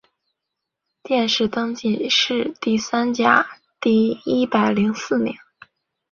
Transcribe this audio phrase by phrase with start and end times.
[1.03, 5.35] 殿试登进士第三甲第一百零四名。